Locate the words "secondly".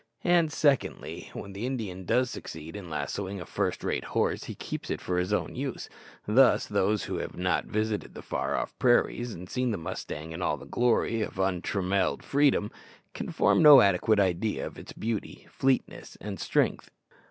0.51-1.29